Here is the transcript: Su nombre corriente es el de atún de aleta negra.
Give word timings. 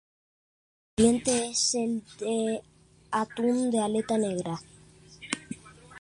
Su 0.97 1.03
nombre 1.03 1.23
corriente 1.29 1.51
es 1.51 1.75
el 1.75 2.03
de 2.17 2.61
atún 3.11 3.69
de 3.69 3.77
aleta 3.81 4.17
negra. 4.17 4.59